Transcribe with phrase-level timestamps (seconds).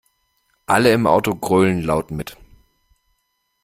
[0.65, 2.35] Alle im Auto grölen laut mit.